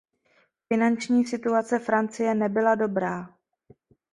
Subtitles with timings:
[0.73, 3.29] Finanční situace Francie nebyla dobrá.